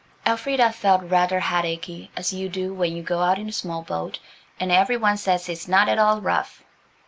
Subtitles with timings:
[0.25, 4.17] Elfrida felt rather headachy, as you do when you go out in a small boat
[4.59, 6.63] and every one says it is not at all rough.